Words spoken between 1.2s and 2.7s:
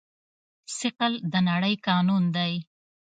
د نړۍ قانون دی.